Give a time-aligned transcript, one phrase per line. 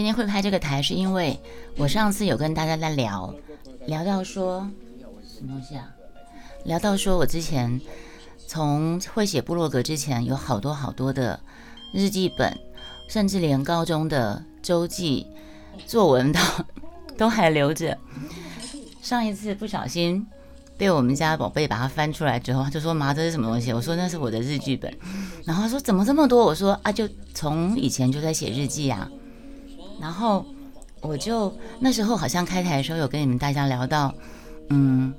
[0.00, 1.38] 今天会拍这个台，是因为
[1.76, 3.34] 我上次有跟大家在聊，
[3.84, 4.66] 聊到说
[5.36, 5.90] 什么东西啊？
[6.64, 7.78] 聊到说我之前
[8.46, 11.38] 从会写部落格之前，有好多好多的
[11.92, 12.58] 日记本，
[13.10, 15.26] 甚至连高中的周记、
[15.86, 16.40] 作文都
[17.18, 17.98] 都还留着。
[19.02, 20.26] 上一次不小心
[20.78, 24.90] 被我们家宝贝把它翻出来之后，就说：“妈，这是什么东西？”我说：“那是我的日记本。”
[25.44, 29.06] 然后说：“怎么这么多？”我说：“啊，就从以前就在写日记啊。”
[30.00, 30.44] 然后
[31.00, 34.14] 我就那时候好像开台的时候有跟你们大家聊到，
[34.70, 35.12] 嗯，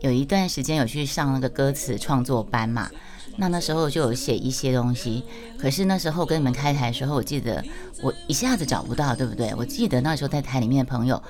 [0.00, 2.88] 有一段时间有去上那个歌词创作班嘛，
[3.36, 5.24] 那那时候就有写一些东西。
[5.58, 7.64] 可是那时候跟你们开台的时候，我记得
[8.02, 9.52] 我一下子找不到，对不对？
[9.56, 11.22] 我记得那时候在台里面的朋友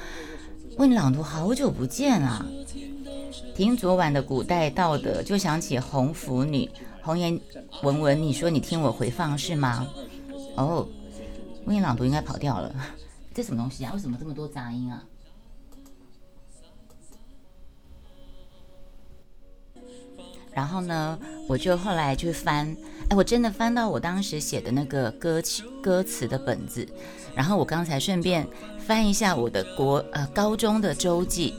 [0.76, 2.45] 问朗读，好久不见啊！
[3.56, 6.70] 听昨晚的古代道德，就想起红拂女、
[7.02, 7.38] 红颜
[7.82, 8.22] 文文。
[8.22, 9.86] 你说你听我回放是吗？
[10.56, 10.86] 哦，
[11.68, 12.74] 温言朗读应该跑掉了。
[13.34, 13.93] 这什么东西啊？
[13.93, 15.04] 为什么这么多杂音啊？
[20.54, 22.74] 然后呢，我就后来去翻，
[23.10, 26.88] 哎，我真的翻到我当时写的那个歌词歌词的本子。
[27.34, 31.54] 然后我刚才顺便翻一下我的国呃高中的周记。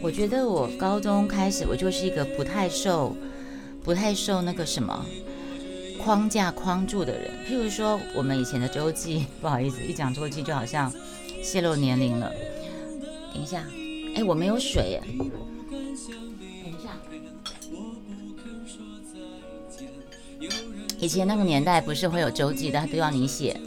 [0.00, 3.16] 我觉得我高中开始，我就是一个不太受
[3.82, 5.04] 不太受那个什么
[5.98, 7.30] 框架框住的人。
[7.46, 10.92] 譬如说，我们以前的周记， 不好意思，一讲周记就好像。
[11.40, 12.32] 泄露年龄了，
[13.32, 13.64] 等一下，
[14.16, 15.24] 哎，我没有水，等
[16.66, 16.90] 一下。
[20.98, 23.58] 以前那个年代不是会有周记的，都要你写，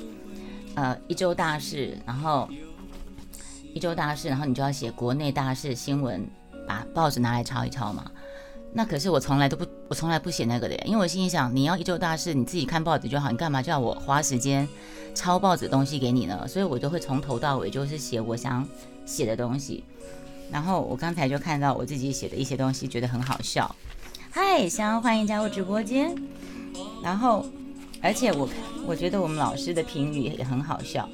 [0.75, 2.49] 呃，一周大事，然后
[3.73, 6.27] 一周大事，然后你就要写国内大事新闻，
[6.67, 8.11] 把报纸拿来抄一抄嘛。
[8.73, 14.65] 那可是我从来都不，我从来不写那个的，因为我心里想，你要一周大事，你自己看报纸就好，你干嘛叫我花时间？
[15.13, 18.65] 抄报纸东西给你呢，所以我都会从头到尾就是写我想
[19.05, 19.83] 写的东西。
[20.49, 23.75] 然后我刚才就看到我自己写的一些东西，觉得很好笑。
[24.29, 26.15] 嗨，香，欢迎加入直播间。
[27.03, 27.45] 然后，
[28.01, 28.47] 而且我
[28.87, 31.09] 我觉得我们老师的评语也很好笑。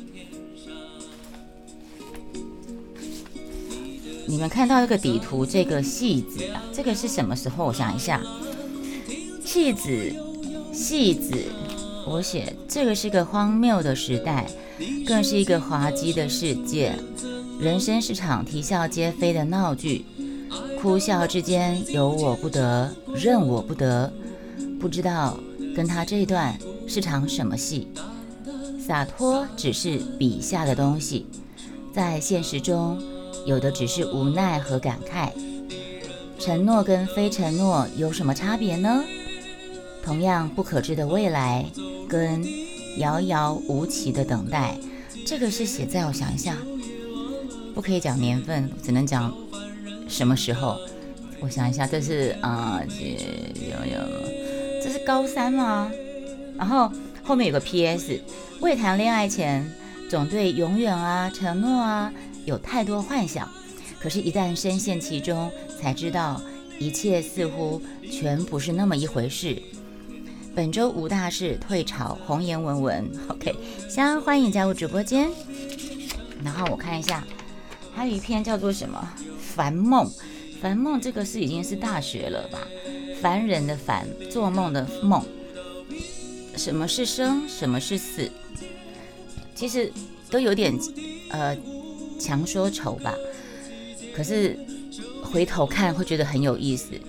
[4.28, 7.66] 你们看到这个底图，这个戏子啊，这个是什么时候？
[7.66, 8.22] 我想一下，
[9.57, 10.13] 戏子，
[10.72, 11.34] 戏子。
[12.06, 14.45] 我写这个是个荒谬的时代，
[15.03, 16.94] 更是一个滑稽的世界。
[17.59, 20.06] 人生是场啼笑皆非的闹剧，
[20.79, 24.13] 哭笑之间有我不得，任我不得。
[24.79, 25.35] 不知道
[25.75, 27.88] 跟他这段是场什么戏？
[28.79, 31.25] 洒脱只是笔下的东西，
[31.91, 33.01] 在现实中
[33.44, 35.31] 有的只是无奈和感慨。
[36.38, 39.03] 承诺跟非承诺有什么差别呢？
[40.07, 41.66] 同样不可知的未来。
[42.07, 42.41] 跟
[42.97, 44.78] 遥遥无期的等待，
[45.25, 46.56] 这个是写在我想一下，
[47.75, 49.35] 不可以讲年份，只能讲
[50.07, 50.78] 什么时候。
[51.41, 52.95] 我想一下，这是啊，这
[53.66, 55.91] 有有，这是高三吗？
[56.57, 56.89] 然后
[57.22, 58.22] 后面有个 P.S.
[58.62, 59.69] 未谈恋爱前，
[60.09, 62.12] 总对永远啊、承诺啊
[62.45, 63.47] 有太多幻想，
[64.00, 66.41] 可是，一旦深陷其中，才知道
[66.79, 69.62] 一切似乎全不是那么一回事。
[70.57, 73.56] 本周无大事，退潮，红颜文文，OK，
[73.88, 75.29] 先欢迎加入直播间。
[76.44, 77.23] 然后我看一下，
[77.94, 79.07] 还有一篇叫做什么
[79.40, 80.07] 《凡梦》，
[80.59, 82.57] 凡梦这个是已经是大学了吧？
[83.22, 85.23] 凡人的凡，做梦的梦。
[86.56, 87.47] 什么是生？
[87.47, 88.28] 什么是死？
[89.53, 89.94] 其实
[90.31, 90.75] 都有点
[91.29, 91.56] 呃
[92.19, 93.13] 强说愁吧。
[94.12, 94.57] 可是
[95.22, 97.00] 回头看会觉得很有意思。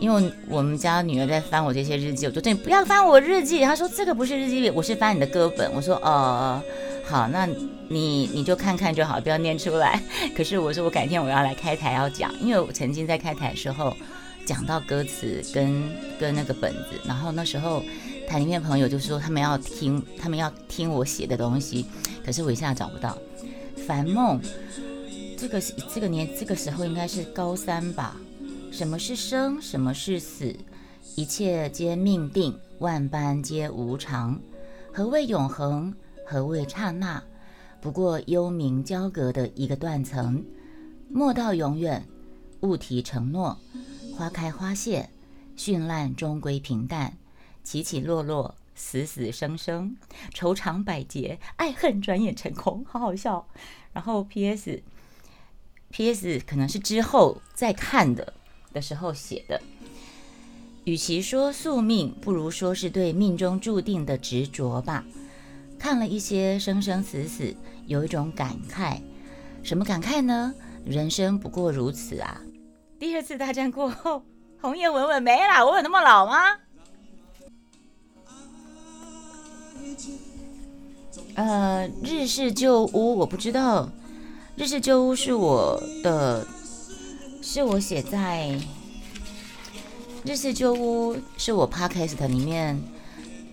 [0.00, 3.60] 因为我们家女儿在翻我这些日记，我说你不要翻我日记。
[3.60, 5.70] 她说这个不是日记，我是翻你的歌本。
[5.74, 6.60] 我说哦，
[7.04, 7.46] 好，那
[7.88, 10.02] 你你就看看就好，不要念出来。
[10.34, 13.94] 可是我说我改天我要来开台要讲，因为我曾经在开台的时候
[14.46, 17.82] 讲到歌词跟跟那个本子，然后那时候
[18.26, 21.84] 台里面朋友就说他们要听，他们要听我写的东西，
[22.24, 23.18] 可是我一下找不到。
[23.86, 24.40] 凡梦，
[25.36, 28.16] 这个是这个年这个时候应该是高三吧。
[28.72, 29.60] 什么是生？
[29.60, 30.56] 什么是死？
[31.16, 34.40] 一切皆命定，万般皆无常。
[34.92, 35.94] 何谓永恒？
[36.24, 37.22] 何谓刹那？
[37.80, 40.44] 不过幽冥交隔的一个断层。
[41.08, 42.06] 莫道永远，
[42.60, 43.58] 勿提承诺。
[44.16, 45.10] 花开花谢，
[45.56, 47.16] 绚烂终归平淡。
[47.62, 49.96] 起起落落，死死生生。
[50.32, 52.84] 愁肠百结，爱恨转眼成空。
[52.88, 53.46] 好好笑。
[53.92, 54.82] 然后 P.S.，P.S.
[56.46, 58.34] 可能是之后再看的。
[58.72, 59.60] 的时候写的，
[60.84, 65.04] 与其说宿命，不如说是对命中注定的执着吧。
[65.78, 67.54] 看了一些生生死死，
[67.86, 69.00] 有一种感慨。
[69.62, 70.54] 什么感慨呢？
[70.84, 72.40] 人生不过如此啊！
[72.98, 74.22] 第二次大战过后，
[74.60, 76.56] 红叶文文没了，我有那么老吗？
[81.34, 83.90] 呃，日式旧屋我不知道，
[84.56, 86.46] 日式旧屋是我的，
[87.42, 88.54] 是我写在
[90.24, 92.80] 日式旧屋是我 podcast 里面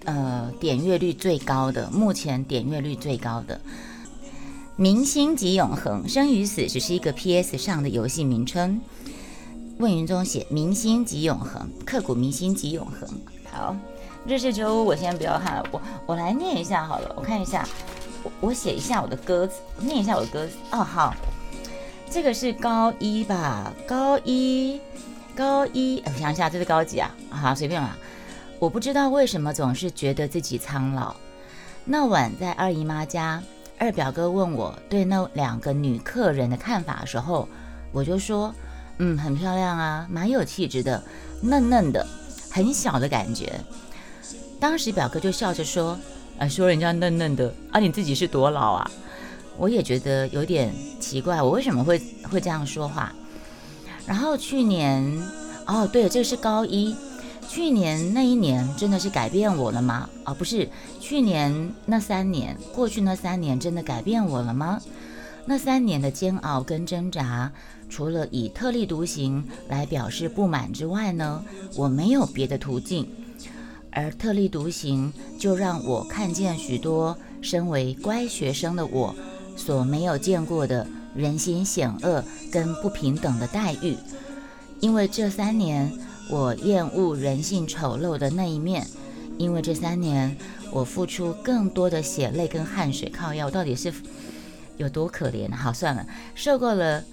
[0.05, 3.59] 呃点阅率最高的，目前点阅率最高的。
[4.75, 8.79] 明星即永恒，生与死只是一个 PS 上的游戏名称。
[9.79, 13.09] 问云中写明星即永恒，刻骨铭心即永恒。
[13.51, 13.75] 好。
[14.27, 17.65] 日式酒屋，我先不要看，我我来念一下好了，我看一下，
[18.23, 20.53] 我我写一下我的歌词，念一下我的歌词。
[20.71, 21.15] 哦，好，
[22.09, 23.71] 这个是高一吧？
[23.85, 24.79] 高一，
[25.35, 27.13] 高一，我想一下，这是高几啊？
[27.29, 27.95] 好，随便啦。
[28.59, 31.15] 我不知道为什么总是觉得自己苍老。
[31.85, 33.43] 那晚在二姨妈家，
[33.77, 37.47] 二表哥问我对那两个女客人的看法的时候，
[37.91, 38.53] 我就说，
[38.97, 41.03] 嗯，很漂亮啊，蛮有气质的，
[41.41, 42.05] 嫩嫩的，
[42.49, 43.53] 很小的感觉。
[44.59, 45.99] 当时表哥就笑着说
[46.39, 48.91] ：“啊，说人家嫩嫩的啊，你自己是多老啊？”
[49.57, 51.99] 我也觉得有点奇怪，我为什么会
[52.29, 53.11] 会这样说话？
[54.05, 55.03] 然后去年，
[55.65, 56.95] 哦，对，这是高一。
[57.49, 60.09] 去年那一年真的是改变我了吗？
[60.25, 60.69] 啊，不是，
[60.99, 64.81] 去年那三年，过去那三年真的改变我了吗？
[65.45, 67.49] 那三年的煎熬跟挣扎，
[67.89, 71.41] 除了以特立独行来表示不满之外呢，
[71.75, 73.07] 我没有别的途径。
[73.91, 79.15] 而特立独行，就让我看见许多身为乖学生的我
[79.57, 83.97] 所没有见过的人心险恶跟不平等的待遇。
[84.79, 85.91] 因为这三年，
[86.29, 88.83] 我厌恶人性丑陋的那一面；
[89.37, 90.37] 因为这三年，
[90.71, 93.09] 我付出更多的血泪跟汗水。
[93.09, 93.91] 靠药到底是
[94.77, 95.51] 有多可怜？
[95.55, 96.05] 好，算了，
[96.35, 97.03] 受够了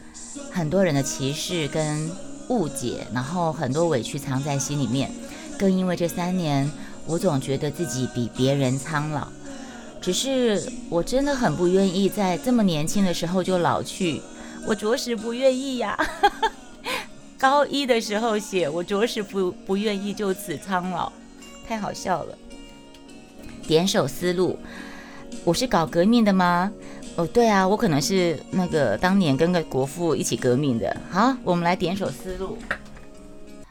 [0.52, 2.10] 很多人的歧视跟
[2.50, 5.10] 误解，然后很多委屈藏在心里面。
[5.58, 6.70] 更因为这三年，
[7.06, 9.28] 我总觉得自己比别人苍老，
[10.04, 14.20] 只是我真的很不愿意在这么年轻的时候就老去，
[14.66, 15.98] 我着实不愿意呀。
[17.40, 21.10] 高一的时候写，我着实不不愿意就此苍老，
[21.66, 22.36] 太好笑了。
[23.66, 24.58] 点首思路，
[25.42, 26.70] 我是搞革命的吗？
[27.16, 30.94] 哦，对啊，我可能是那个当年跟个国父一起革命的。
[31.10, 32.58] 好，我们来点首思路。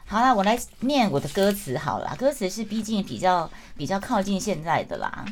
[0.04, 2.16] 好了，我来念我的歌词好了。
[2.18, 5.24] 歌词是毕竟比较比较靠近现在的啦。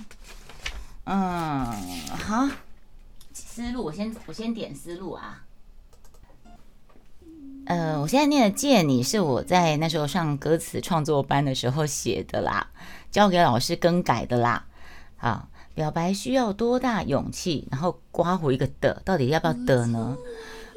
[1.04, 1.66] 嗯，
[2.08, 2.49] 好，
[3.32, 5.44] 思路我先我先点思路啊。
[7.66, 12.69] 呃，我现在念的《借你》是我在那时候上歌词创作班的时候写的啦，
[13.10, 14.66] 交给老师更改的啦。
[15.16, 17.69] 好，表白需要多大勇气？
[17.70, 20.16] 然后刮胡一个的，到底要不要的呢？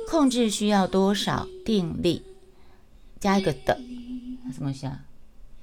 [0.08, 2.24] 控制需要多少定力？
[3.20, 3.80] 加一个的。
[4.54, 4.92] 什么想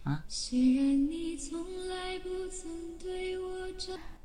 [0.02, 0.24] 啊？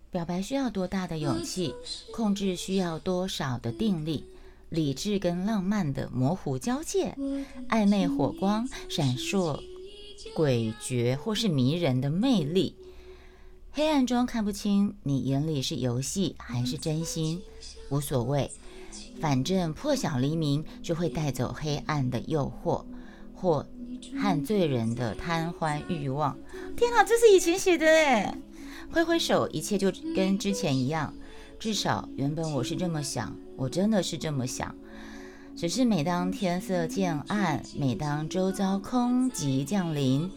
[0.10, 1.74] 表白需要多大的勇气？
[2.14, 4.26] 控制需要多少的定力？
[4.70, 7.16] 理智跟浪漫的模糊交界，
[7.70, 9.62] 暧昧火光闪烁，
[10.36, 12.76] 诡谲或是迷人的魅力。
[13.72, 17.42] 黑暗中看不清你眼里是游戏还是真心，
[17.90, 18.52] 无所谓，
[19.22, 22.84] 反正破晓黎明就会带走黑暗的诱惑，
[23.34, 23.66] 或。
[24.16, 26.38] 和醉人的贪欢欲望，
[26.76, 28.38] 天哪，这是以前写的哎！
[28.92, 31.14] 挥挥手，一切就跟之前一样。
[31.60, 34.76] 至少原本我是这么想，我真的是这么想。
[35.56, 40.30] 只是每当天色渐暗，每当周遭空寂降临，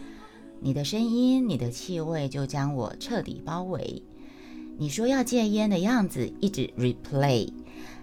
[0.60, 4.02] 你的声音、你的气味就将我彻底包围。
[4.78, 7.52] 你说要戒烟的样子一直 replay，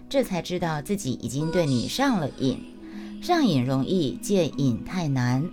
[0.08, 2.60] 这才知道自己已经对你上了瘾。
[3.20, 5.50] 上瘾容易，戒瘾太难，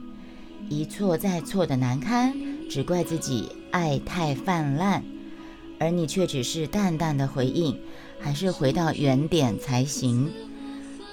[0.70, 2.32] 一错再错的难堪，
[2.70, 5.03] 只怪自己爱太泛滥，
[5.79, 7.77] 而你却只是淡淡的回应，
[8.22, 10.32] 还是回到原点才行。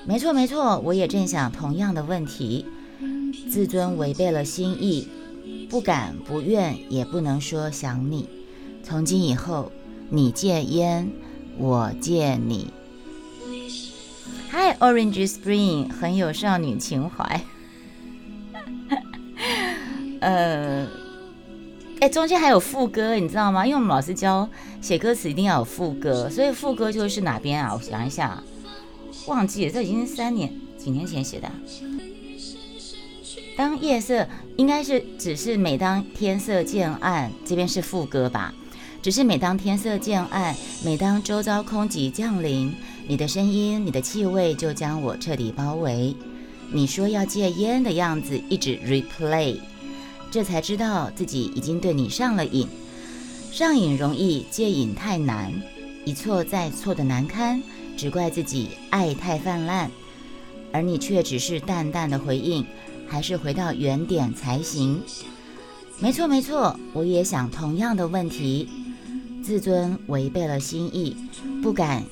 [0.06, 2.64] 没错没错，我也正想同样的问题。
[3.50, 5.08] 自尊违背了心意，
[5.68, 8.28] 不敢不愿也不能说想你。
[8.84, 9.72] 从今以后，
[10.10, 11.10] 你戒烟，
[11.58, 12.70] 我戒你。
[14.52, 17.42] Hi Orange Spring，很有少女情怀。
[20.20, 20.86] 呃，
[22.02, 23.64] 哎，中间还有副歌，你知道吗？
[23.64, 24.48] 因为我们老师教
[24.80, 27.72] 写歌词一定要有副歌，所以副歌就是哪边啊？
[27.72, 28.42] 我想一下，
[29.28, 31.48] 忘记了，这已经三年几年前写的。
[33.56, 38.52] 当夜色应该是只是每当天色渐暗，这边是副歌吧？
[39.00, 42.74] 只是每当天色渐暗，每当周遭空寂降临，
[43.06, 46.16] 你的声音、你的气味就将我彻底包围。
[46.72, 49.56] 你说要戒烟的样子一直 replay，
[50.32, 52.66] 这才知道自己已经对你上了瘾。
[53.50, 55.52] 上瘾容易，戒瘾太难，
[56.06, 57.62] 一错再错的难堪，
[57.98, 59.90] 只怪自己爱太泛滥，
[60.72, 62.64] 而你却只是淡淡的回应，
[63.06, 65.02] 还是回到原点才行。
[65.98, 68.66] 没错没错，我也想同样的问题。
[69.44, 71.14] 自尊违背了心意，
[71.62, 72.02] 不敢、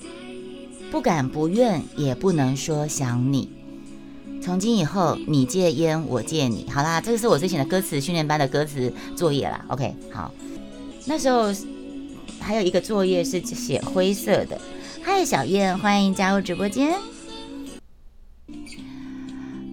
[0.90, 3.48] 不敢、不愿，也不能说想你。
[4.42, 6.66] 从今以后，你戒烟，我戒你。
[6.70, 9.64] 好啦，这个是我之前的歌词训练班的歌词作业啦。
[9.68, 10.32] OK，好。
[11.04, 11.54] 那时候
[12.38, 14.58] 还有一个作业是写灰色的。
[15.02, 16.94] 嗨，小燕，欢迎加入直播间。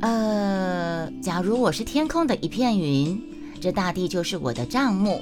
[0.01, 3.21] 呃，假如我是天空的一片云，
[3.61, 5.21] 这大地就是我的帐幕。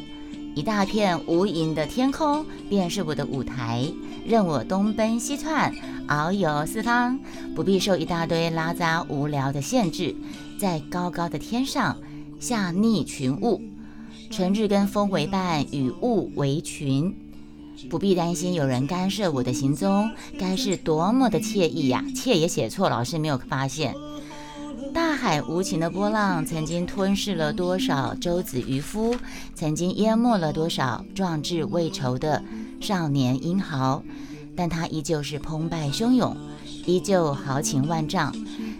[0.55, 3.85] 一大片无垠的天空便是我的舞台，
[4.25, 5.72] 任我东奔西窜，
[6.08, 7.20] 遨游四方，
[7.55, 10.15] 不必受一大堆拉杂无聊的限制。
[10.60, 11.96] 在高高的天上，
[12.39, 13.62] 下逆群雾，
[14.32, 17.15] 春日跟风为伴，与雾为群，
[17.88, 22.03] 不必担心有人干涉我的行踪，该是多么的惬意呀！
[22.15, 23.94] 惬也写错，老师没有发现。
[24.91, 29.15] 大海无情的波浪，曾经吞噬了多少舟子渔夫，
[29.53, 32.41] 曾经淹没了多少壮志未酬的
[32.79, 34.03] 少年英豪，
[34.55, 36.36] 但他依旧是澎湃汹涌，
[36.86, 38.34] 依旧豪情万丈。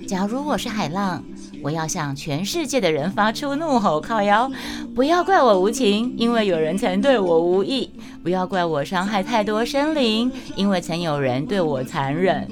[0.08, 1.24] 假如我是海浪，
[1.64, 4.52] 我要向全世界的人发出怒吼：靠腰，
[4.94, 7.90] 不要怪我无情，因为有人曾对我无意；
[8.22, 12.48] 不要怪我伤害太多生灵，因为曾有人对我残忍。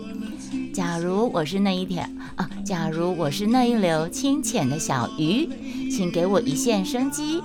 [0.74, 2.04] 假如我是那一条
[2.36, 5.48] 啊，假如我是那一流清浅的小鱼，
[5.92, 7.44] 请给我一线生机。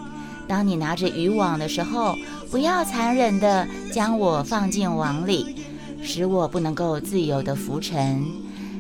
[0.49, 2.17] 当你拿着渔网的时候，
[2.51, 5.55] 不要残忍地将我放进网里，
[6.03, 8.25] 使我不能够自由地浮沉。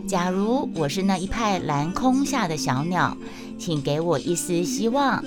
[0.08, 3.16] 假如我是那一派蓝空下的小鸟，
[3.58, 5.22] 请给我一丝希望。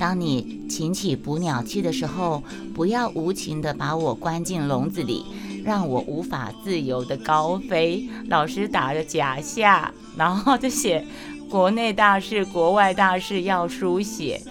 [0.00, 2.42] 当你擎起捕鸟器的时候，
[2.74, 5.24] 不要无情地把我关进笼子里。
[5.64, 8.08] 让我无法自由的高飞。
[8.26, 11.06] 老师打着假下，然后就写
[11.48, 14.42] 国内大事、国外大事要书写。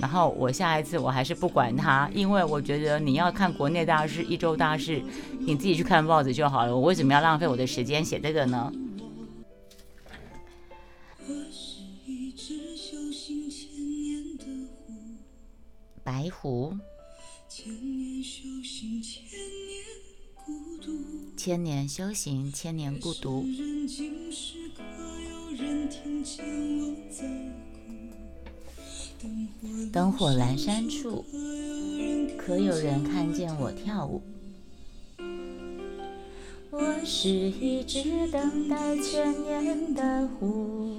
[0.00, 5.02] 然后我下一次我还是不管他，因为我觉得你要看国内大事、一周大事，
[5.40, 6.74] 你自己去看报纸就好了。
[6.74, 8.72] 我为什么要浪费我的时间写这个呢？
[16.02, 16.74] 白狐。
[17.48, 19.22] 千年修行，千
[19.66, 19.84] 年
[20.34, 21.36] 孤独。
[21.36, 23.44] 千年修行，千年孤独
[29.92, 31.24] 灯火阑珊处，
[32.38, 34.22] 可有人看见我跳舞？
[36.70, 40.94] 我是一只等待千年的狐，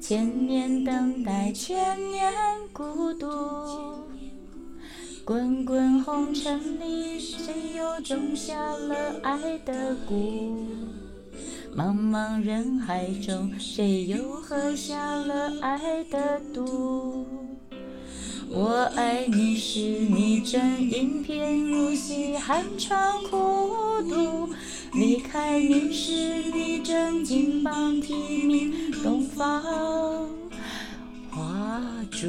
[0.00, 2.32] 千年等待，千年
[2.72, 3.26] 孤独。
[5.24, 10.66] 滚滚红尘里，谁又种下了爱的蛊？
[11.76, 17.26] 茫茫人海中，谁又喝下了爱的毒？
[18.48, 24.48] 我爱你时，你正饮片入戏，寒窗苦读；
[24.92, 28.14] 离开你时，你正金榜题
[28.44, 29.60] 名，东方
[31.32, 32.28] 花烛。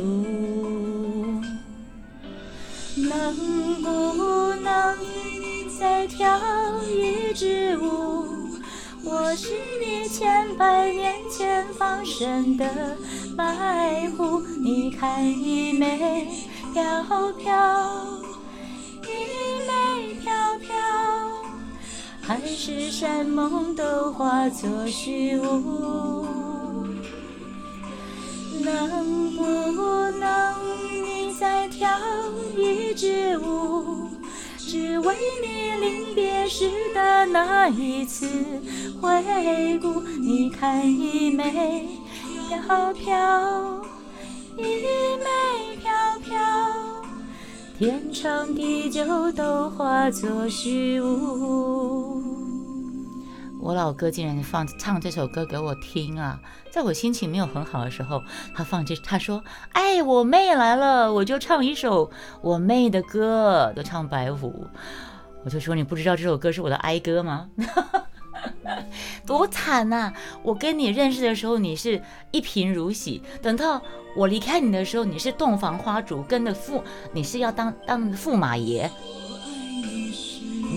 [2.98, 3.36] 能
[3.84, 4.98] 不能
[5.80, 8.35] 再跳一支舞？
[9.08, 12.98] 我是你千百年前放生的
[13.38, 16.26] 白狐，你看衣袂
[16.74, 18.04] 飘飘，
[19.04, 19.08] 衣
[19.68, 20.76] 袂飘飘，
[22.22, 26.26] 海誓山盟都化作虚无。
[28.64, 29.46] 能不
[30.20, 30.56] 能
[31.04, 31.88] 你再跳
[32.58, 34.15] 一支舞？
[34.76, 38.28] 只为你临别时的那一次
[39.02, 40.02] 回顾。
[40.20, 41.86] 你看衣袂
[42.50, 43.82] 飘飘，
[44.58, 44.64] 衣
[45.24, 46.36] 袂飘飘，
[47.80, 52.45] 天长地久都化作虚无。
[53.66, 56.40] 我老哥竟然放唱这首歌给我听啊！
[56.70, 58.22] 在我心情没有很好的时候，
[58.54, 59.44] 他放这，他说
[59.74, 62.12] ：“哎，我妹来了，我就唱一首
[62.44, 64.68] 我妹的歌，都唱白狐。”
[65.44, 67.50] 我就说：“你不知道这首歌是我的哀歌吗？”
[69.26, 70.14] 多惨呐！
[70.44, 73.82] 我跟你认识的时候，你是一贫如洗；等到
[74.16, 78.92] 我离开你的时候，你是洞房花烛，跟的驸，你是要当当驸马爷。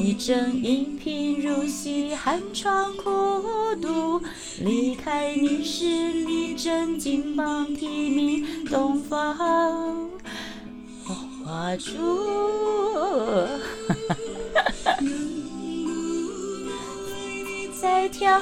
[0.01, 4.23] 你正一贫如洗，寒窗苦读；
[4.61, 10.09] 离开你时，你正金榜题名，洞房
[11.45, 11.99] 花烛。
[17.81, 18.41] 再跳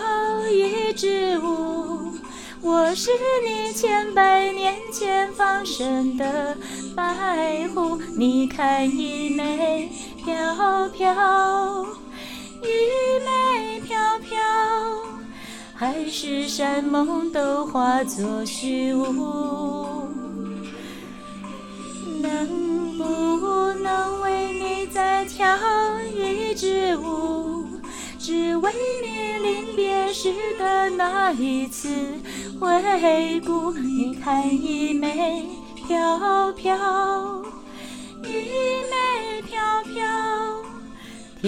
[0.50, 2.12] 一支舞，
[2.60, 3.10] 我是
[3.46, 6.54] 你千百年前放生的
[6.94, 7.98] 白狐。
[8.14, 9.88] 你看衣袂
[10.26, 11.86] 飘飘，
[12.60, 12.66] 衣
[13.24, 14.36] 袂飘飘，
[15.72, 20.08] 海誓山盟都化作虚无。
[22.20, 25.46] 能不能为你再跳
[26.02, 27.64] 一支舞？
[28.18, 28.72] 只为
[29.04, 31.88] 你临别时的那一次
[32.58, 33.70] 回顾。
[33.70, 35.44] 你看衣袂
[35.86, 36.76] 飘飘，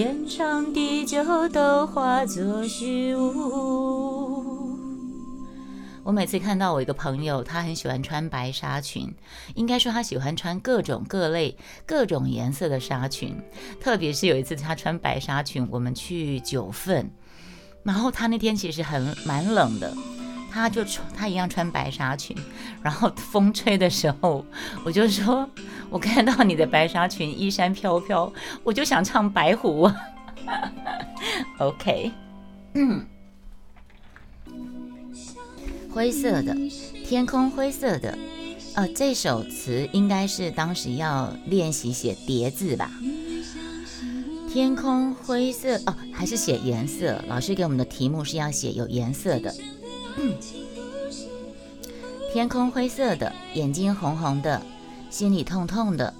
[0.01, 4.79] 天长地久都化作虚无。
[6.05, 9.13] 我每次看到我一个朋友，他很喜欢穿白纱裙，
[9.55, 13.35] 应该说他喜欢穿各种各类、各种颜色的纱裙。
[13.81, 17.11] 特别是有一次他穿白纱裙，我们去九份，
[17.83, 19.93] 然后他那天其实很蛮冷的，
[20.51, 22.35] 他就穿他一样穿白纱裙，
[22.83, 24.45] 然后风吹的时候，
[24.83, 25.47] 我就说，
[25.89, 28.31] 我看到你的白纱裙衣衫飘飘，
[28.63, 29.89] 我就想唱白狐。
[31.59, 32.11] OK，
[32.73, 33.05] 嗯。
[35.91, 36.55] 灰色的
[37.03, 38.15] 天空，灰色的，
[38.75, 42.91] 呃，这首词应该是当时要练习写叠字吧？
[44.53, 47.21] 天空灰色，哦，还是写颜色？
[47.27, 49.53] 老师给我们的题目是要写有颜色的。
[52.31, 54.61] 天空灰色的，眼睛红红的，
[55.09, 56.13] 心里痛痛的。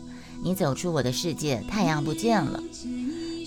[0.43, 2.61] 你走出我的世界，太阳不见了。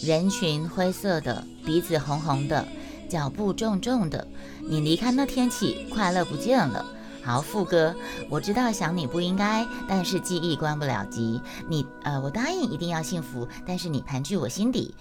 [0.00, 2.66] 人群灰色的，鼻子红红的。
[3.08, 4.26] 脚步重重的，
[4.60, 6.86] 你离开那天起，快乐不见了。
[7.22, 7.94] 好，副歌，
[8.30, 11.40] 我知道想你不应该，但是记忆关不了机。
[11.68, 14.94] 你，呃，我答应一定要幸福，但是你盘踞我心底。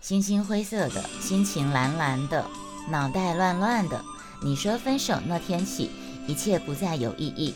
[0.00, 2.44] 星星灰色的，心情蓝蓝的，
[2.90, 4.04] 脑袋乱乱的。
[4.42, 5.90] 你说分手那天起，
[6.26, 7.54] 一切不再有意义。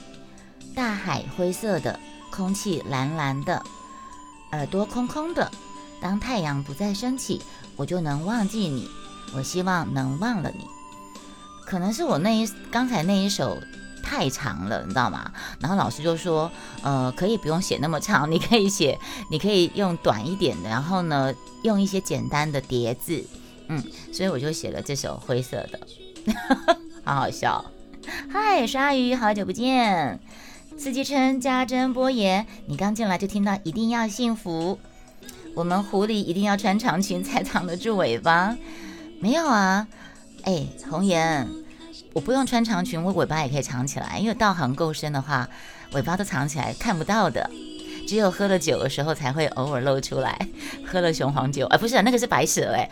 [0.74, 1.98] 大海灰色的，
[2.30, 3.62] 空气蓝蓝的，
[4.52, 5.50] 耳朵空空的。
[6.00, 7.40] 当太阳不再升起，
[7.76, 8.88] 我就能忘记你。
[9.34, 10.66] 我希望能忘了你，
[11.64, 13.56] 可能是我那一刚才那一首
[14.02, 15.32] 太长了，你知道吗？
[15.60, 16.50] 然后老师就说，
[16.82, 18.98] 呃，可以不用写那么长，你可以写，
[19.30, 23.24] 你可以用短一点的，然后呢，用一些简单的叠字，
[23.68, 25.80] 嗯，所以我就写了这首灰色的，
[27.04, 27.64] 好好笑。
[28.30, 30.18] 嗨，鲨鱼，好久不见。
[30.78, 34.78] 四季春，家珍波言，你刚进来就听到一定要幸福，
[35.54, 38.56] 我们狐狸一定要穿长裙才藏得住尾巴。
[39.20, 39.86] 没有啊，
[40.42, 41.46] 哎，红颜，
[42.14, 45.48] 我不用穿长裙，我尾巴也可以藏起来，因为道行够深的话，
[45.92, 47.48] 尾巴都藏起来看不到的，
[48.08, 50.36] 只有喝了酒的时候才会偶尔露出来。
[50.86, 52.90] 喝了雄黄酒，啊，不是，那个是白蛇哎。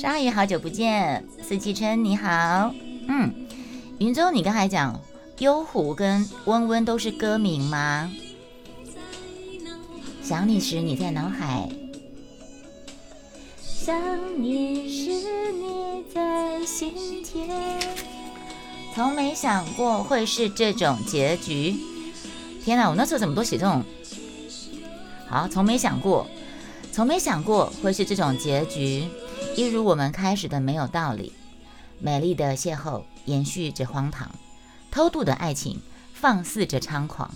[0.00, 2.72] 鲨鱼，好久不见，四季春你好，
[3.08, 3.34] 嗯，
[3.98, 5.00] 云中，你刚才讲
[5.38, 8.08] 幽狐跟温温都是歌名吗？
[10.22, 11.68] 想你时，你在脑海。
[13.60, 14.00] 想
[14.40, 17.80] 你时，你在心田。
[18.94, 21.74] 从没想过会是这种结局。
[22.64, 23.82] 天哪，我那时候怎么都写这种？
[25.26, 26.24] 好，从没想过，
[26.92, 29.02] 从没想过会是这种结局。
[29.56, 31.32] 一如我们开始的没有道理。
[32.00, 34.30] 美丽的邂逅延续着荒唐，
[34.90, 35.80] 偷渡的爱情
[36.14, 37.34] 放肆着猖狂。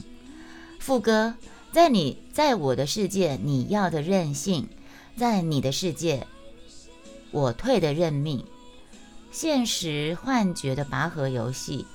[0.78, 1.34] 副歌，
[1.72, 4.68] 在你在我的世界，你要的任性，
[5.16, 6.26] 在你的世界。
[7.32, 8.44] 我退的认命，
[9.32, 11.86] 现实幻觉的拔河游戏，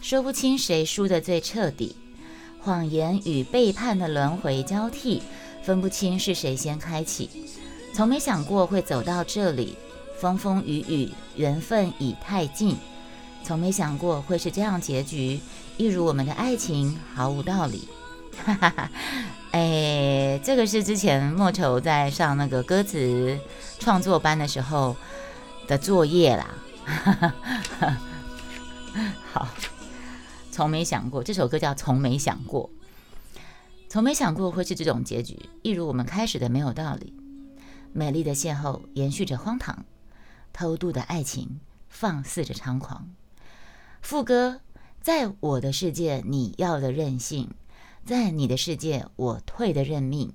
[0.00, 1.96] 说不清谁输得最彻底。
[2.60, 5.20] 谎言与背叛的轮回交替，
[5.62, 7.28] 分不清是谁先开启。
[7.94, 9.76] 从没想过会走到这里，
[10.18, 12.76] 风风雨雨，缘分已太近。
[13.44, 15.40] 从没想过会是这样结局，
[15.76, 17.88] 一如我们的爱情毫无道理。
[18.44, 18.90] 哈哈哈，
[19.50, 23.38] 哎，这个是之前莫愁在上那个歌词
[23.78, 24.96] 创作班的时候
[25.66, 26.54] 的作业啦。
[29.32, 29.48] 好，
[30.50, 32.70] 从没想过这首歌叫《从没想过》，
[33.88, 37.12] 从没想过会是这种结局，一如我们开始的没有道理。
[37.92, 39.84] 美丽的邂逅延续着荒唐，
[40.52, 43.10] 偷渡的爱情放肆着猖狂。
[44.00, 44.60] 副歌，
[45.00, 47.48] 在我的世界，你要的任性；
[48.04, 50.32] 在你的世界，我退的认命。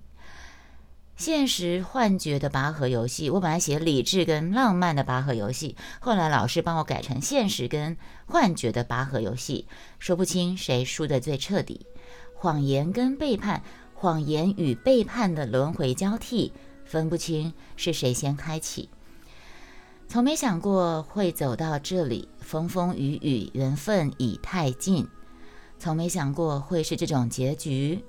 [1.15, 9.67] 现实幻觉的拔河游戏，我本来写理智跟浪漫的拔河游戏，后来老师帮我改成现实跟幻觉的拔河游戏，
[9.97, 11.87] 说不清谁输得最彻底。
[12.35, 13.63] 谎言跟背叛，
[13.95, 16.53] 谎言与背叛的轮回交替，
[16.87, 18.89] 分不清是谁先开启。
[20.07, 25.07] 从没想过会走到这里，风风雨雨，缘分已太近。
[25.77, 28.03] 从没想过会是这种结局，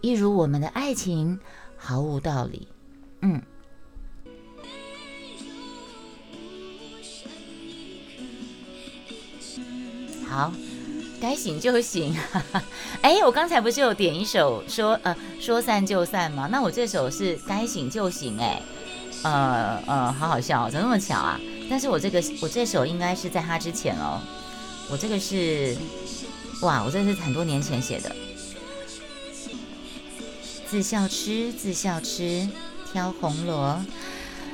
[0.00, 1.38] 一如我们的爱情。
[1.82, 2.68] 毫无道理，
[3.22, 3.40] 嗯，
[10.28, 10.52] 好，
[11.20, 12.16] 该醒就醒。
[13.02, 16.48] 哎，我刚才不是有点一首说呃说散就散吗？
[16.50, 18.38] 那我这首是该醒就醒。
[18.40, 18.62] 哎，
[19.22, 21.38] 呃呃，好好笑，哦怎么那么巧啊？
[21.68, 24.20] 但是我这个我这首应该是在他之前哦。
[24.90, 25.76] 我这个是
[26.62, 28.14] 哇，我这是很多年前写的。
[30.66, 32.48] 自笑吃，自笑吃，
[32.92, 33.80] 挑红螺。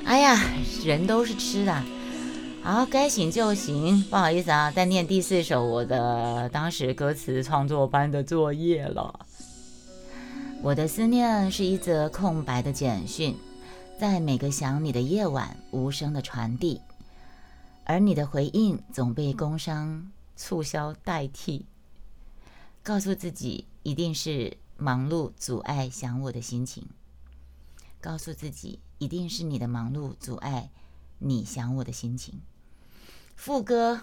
[0.04, 0.40] 哎呀，
[0.84, 1.82] 人都是吃的。
[2.66, 4.02] 好，该醒就醒。
[4.10, 9.24] 不好意思啊，在念第四首我的当时歌词创作班的作业了。
[10.62, 13.36] 我的思念是一则空白的简讯，
[14.00, 16.80] 在每个想你的夜晚无声的传递，
[17.84, 21.66] 而你的回应总被工伤促销代替。
[22.82, 24.56] 告诉自己，一定是。
[24.78, 26.86] 忙碌阻碍想我的心情，
[27.98, 30.68] 告诉自己一定是你的忙碌阻碍
[31.18, 32.42] 你想我的心情。
[33.36, 34.00] 副歌，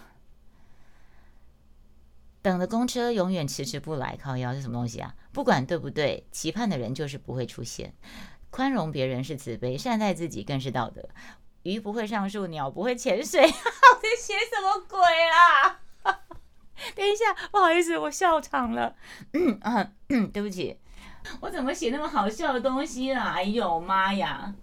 [2.40, 5.14] 等的公车永远迟迟不来，靠腰是什么东西啊？
[5.32, 7.92] 不管对不对，期盼的人就是不会出现。
[8.50, 11.08] 宽容别人是慈悲，善待自己更是道德。
[11.64, 15.80] 鱼不会上树，鸟不会潜水， 我在写什么鬼啊？
[16.94, 18.94] 等一下，不好意思，我笑场了。
[19.34, 19.92] 嗯啊，
[20.32, 20.78] 对不起，
[21.40, 23.32] 我怎么写那么好笑的东西啦？
[23.36, 24.54] 哎呦妈呀！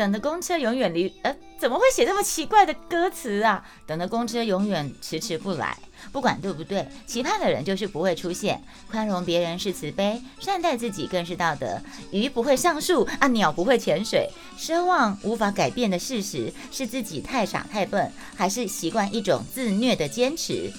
[0.00, 1.12] 等的公车永远离……
[1.20, 3.62] 呃，怎么会写这么奇怪的歌词啊？
[3.86, 5.76] 等的公车永远迟迟不来，
[6.10, 8.62] 不管对不对，期盼的人就是不会出现。
[8.90, 11.78] 宽容别人是慈悲，善待自己更是道德。
[12.12, 14.30] 鱼不会上树啊，鸟不会潜水。
[14.58, 20.72] 奢望无法改变的事实，是自己太傻太笨，还是习惯一种自虐的坚持？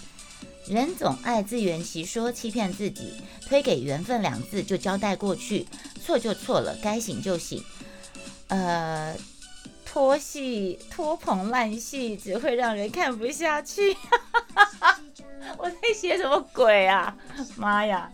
[0.65, 3.13] 人总爱自圆其说，欺骗自己，
[3.47, 5.67] 推给缘分两字就交代过去，
[6.03, 7.63] 错就错了，该醒就醒。
[8.51, 9.15] 呃，
[9.85, 13.95] 拖戏、拖棚烂戏只会让人看不下去。
[15.57, 17.15] 我在写什么鬼啊？
[17.55, 18.11] 妈呀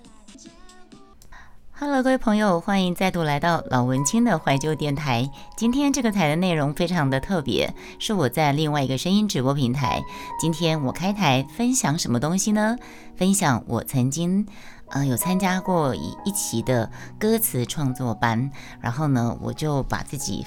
[1.71, 5.27] ！Hello，各位朋友，欢迎再度来到老文青的怀旧电台。
[5.57, 10.03] 今天这个台的内容非常的特别，是我在另外一个声音直播平台。
[10.39, 12.77] 今天我开台分享什么东西呢？
[13.15, 14.45] 分享我曾经
[14.89, 20.45] 呃有参加过一一期的歌词创作班，然后呢，我就把自己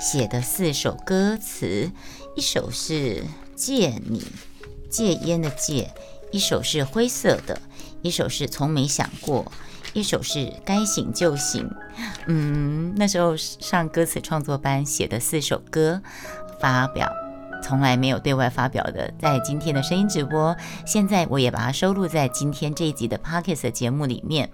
[0.00, 1.90] 写的四首歌词，
[2.36, 3.24] 一首是
[3.54, 4.24] 戒你
[4.90, 5.92] 戒烟的戒，
[6.30, 7.60] 一首是灰色的，
[8.02, 9.50] 一首是从没想过。
[9.94, 11.68] 一首是该醒就醒，
[12.26, 16.02] 嗯，那时候上歌词创作班写的四首歌，
[16.60, 17.10] 发表
[17.62, 24.50] 从来没有对外发表的，在今天的声音直播，现在我也把它收录在今天这一集的 Pockets 节目里面，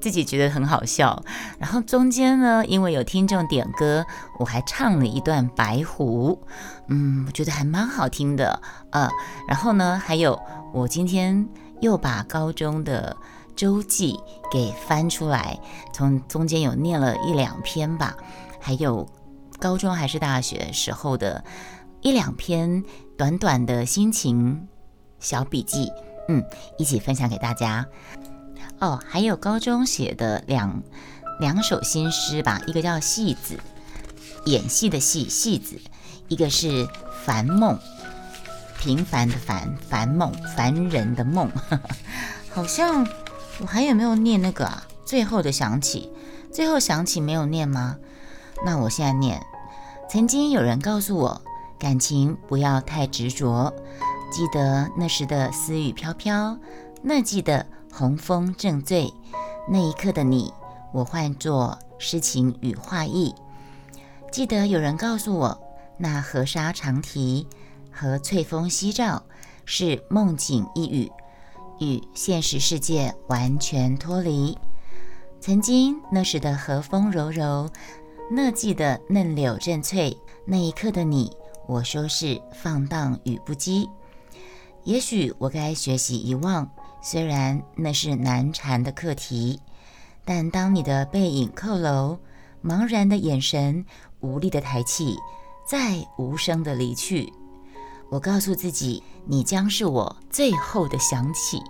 [0.00, 1.22] 自己觉得很好笑。
[1.58, 4.04] 然后中间呢，因为有听众点歌，
[4.38, 6.40] 我还唱了一段白狐，
[6.88, 8.60] 嗯，我觉得还蛮好听的，
[8.90, 9.08] 呃，
[9.48, 10.40] 然后呢，还有
[10.72, 11.48] 我今天
[11.80, 13.16] 又把高中的。
[13.56, 14.14] 周记
[14.52, 15.58] 给翻出来，
[15.90, 18.14] 从中间有念了一两篇吧，
[18.60, 19.08] 还有
[19.58, 21.42] 高中还是大学时候的
[22.06, 22.84] 一两篇
[23.18, 24.68] 短短的心情
[25.18, 25.90] 小笔记，
[26.28, 26.44] 嗯，
[26.78, 27.84] 一起分享给大家。
[28.78, 30.84] 哦，还有高中写的两
[31.40, 33.58] 两首新诗吧，一个叫戏子，
[34.44, 35.80] 演戏的戏，戏子，
[36.28, 36.86] 一个是
[37.24, 37.76] 凡梦，
[38.78, 41.50] 平凡的凡，凡梦，凡人的梦，
[42.54, 43.04] 好像。
[43.58, 44.86] 我还有没有念那个啊？
[45.04, 46.12] 最后的想起，
[46.52, 47.96] 最后想起没有念吗？
[48.64, 49.44] 那我现在念。
[50.08, 51.42] 曾经有人告诉我，
[51.78, 53.72] 感情不要太执着。
[54.30, 56.58] 记得那时的思雨飘飘，
[57.02, 59.12] 那记的红枫正醉，
[59.68, 60.52] 那一刻的你，
[60.92, 63.34] 我换作诗情与画意。
[64.32, 65.60] 记得有人告诉我，
[65.96, 67.46] 那河沙长堤
[67.90, 69.22] 和翠峰夕照
[69.64, 71.10] 是梦境一语。
[71.78, 74.56] 与现实世界完全脱离。
[75.42, 77.68] 曾经那时的和风柔柔，
[78.30, 81.36] 那季的嫩柳正翠，那一刻的你，
[81.66, 83.88] 我说是放荡与不羁。
[84.84, 86.70] 也许我该学习遗忘，
[87.02, 89.60] 虽然那是难缠的课题。
[90.24, 92.18] 但当你的背影扣楼，
[92.64, 93.84] 茫然的眼神，
[94.20, 95.16] 无力的抬起，
[95.68, 97.32] 再无声的离去，
[98.10, 101.62] 我告诉自己，你将是我最后的想起。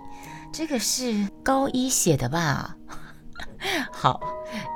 [0.51, 2.75] 这个是高一写的吧？
[3.91, 4.19] 好，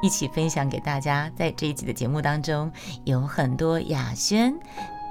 [0.03, 1.31] 一起分享给大家。
[1.35, 2.71] 在这一集的节目当中，
[3.03, 4.53] 有很多雅轩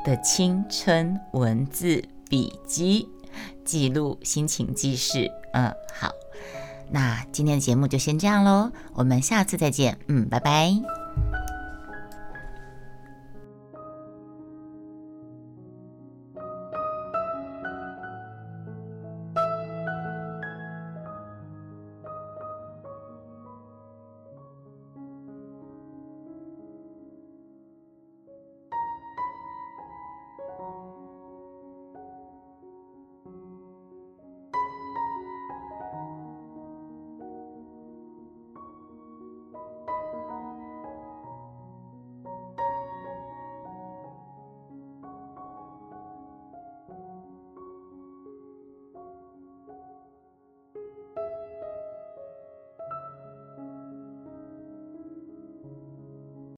[0.04, 3.08] 的青春文字笔记，
[3.64, 5.30] 记录心情记事。
[5.52, 6.10] 嗯，好。
[6.92, 9.96] 那今天的节目就先这样喽，我们下次再见。
[10.08, 10.99] 嗯，拜拜。